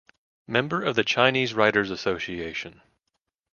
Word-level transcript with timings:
Member 0.47 0.81
of 0.83 0.95
the 0.95 1.03
Chinese 1.03 1.53
Writers 1.53 1.91
Association. 1.91 2.81